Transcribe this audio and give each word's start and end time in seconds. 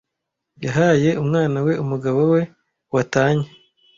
Yahaye 0.65 1.09
umwana 1.21 1.57
we 1.65 1.73
umugabo 1.83 2.19
we 2.33 2.41
watanye. 2.93 3.47